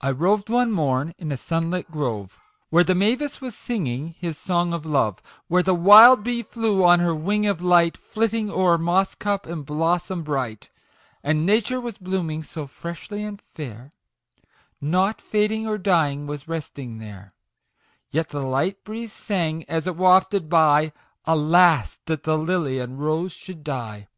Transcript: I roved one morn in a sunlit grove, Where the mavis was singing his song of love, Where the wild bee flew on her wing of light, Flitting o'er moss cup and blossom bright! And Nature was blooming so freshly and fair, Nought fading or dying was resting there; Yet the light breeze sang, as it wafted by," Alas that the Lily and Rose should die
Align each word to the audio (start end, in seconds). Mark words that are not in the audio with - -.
I 0.00 0.10
roved 0.10 0.48
one 0.48 0.72
morn 0.72 1.12
in 1.18 1.30
a 1.30 1.36
sunlit 1.36 1.90
grove, 1.90 2.38
Where 2.70 2.82
the 2.82 2.94
mavis 2.94 3.42
was 3.42 3.54
singing 3.54 4.14
his 4.18 4.38
song 4.38 4.72
of 4.72 4.86
love, 4.86 5.20
Where 5.48 5.62
the 5.62 5.74
wild 5.74 6.24
bee 6.24 6.42
flew 6.42 6.82
on 6.82 7.00
her 7.00 7.14
wing 7.14 7.44
of 7.46 7.60
light, 7.60 7.98
Flitting 7.98 8.50
o'er 8.50 8.78
moss 8.78 9.14
cup 9.14 9.44
and 9.44 9.66
blossom 9.66 10.22
bright! 10.22 10.70
And 11.22 11.44
Nature 11.44 11.78
was 11.78 11.98
blooming 11.98 12.42
so 12.42 12.66
freshly 12.66 13.22
and 13.22 13.42
fair, 13.54 13.92
Nought 14.80 15.20
fading 15.20 15.66
or 15.68 15.76
dying 15.76 16.26
was 16.26 16.48
resting 16.48 16.96
there; 16.96 17.34
Yet 18.10 18.30
the 18.30 18.40
light 18.40 18.82
breeze 18.82 19.12
sang, 19.12 19.64
as 19.68 19.86
it 19.86 19.94
wafted 19.94 20.48
by," 20.48 20.94
Alas 21.26 21.98
that 22.06 22.22
the 22.22 22.38
Lily 22.38 22.78
and 22.78 22.98
Rose 22.98 23.32
should 23.32 23.62
die 23.62 24.08